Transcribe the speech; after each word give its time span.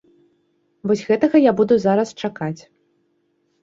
Вось 0.93 1.05
гэтага 1.11 1.43
я 1.49 1.55
буду 1.61 1.73
зараз 1.87 2.17
чакаць. 2.25 2.59